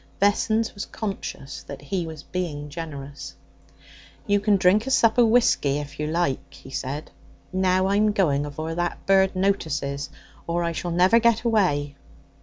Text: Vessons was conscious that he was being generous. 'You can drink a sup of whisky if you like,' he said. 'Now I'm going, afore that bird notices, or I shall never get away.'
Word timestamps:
Vessons 0.19 0.73
was 0.73 0.87
conscious 0.87 1.61
that 1.61 1.79
he 1.79 2.07
was 2.07 2.23
being 2.23 2.69
generous. 2.69 3.35
'You 4.25 4.39
can 4.39 4.57
drink 4.57 4.87
a 4.87 4.89
sup 4.89 5.19
of 5.19 5.27
whisky 5.27 5.77
if 5.77 5.99
you 5.99 6.07
like,' 6.07 6.55
he 6.55 6.71
said. 6.71 7.11
'Now 7.53 7.85
I'm 7.85 8.11
going, 8.11 8.43
afore 8.47 8.73
that 8.73 9.05
bird 9.05 9.35
notices, 9.35 10.09
or 10.47 10.63
I 10.63 10.71
shall 10.71 10.89
never 10.89 11.19
get 11.19 11.43
away.' 11.43 11.97